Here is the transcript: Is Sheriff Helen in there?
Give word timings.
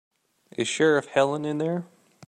Is 0.57 0.67
Sheriff 0.67 1.05
Helen 1.05 1.45
in 1.45 1.59
there? 1.59 1.85